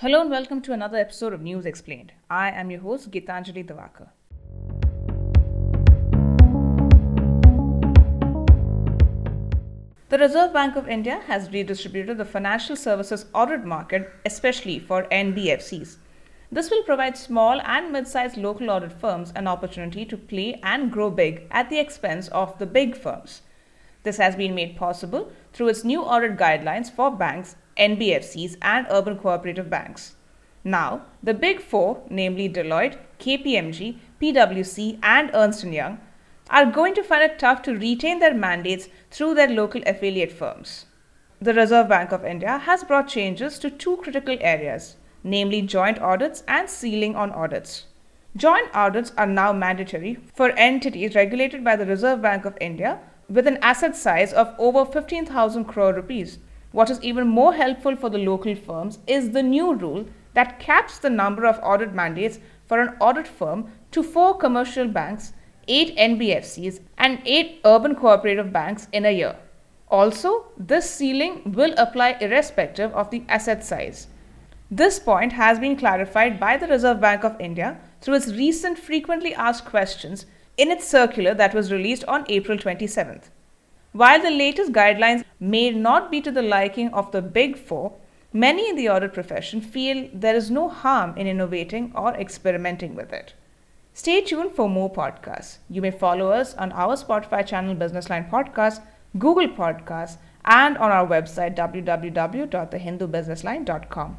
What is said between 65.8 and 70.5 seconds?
NBFCs, and eight urban cooperative banks in a year. Also,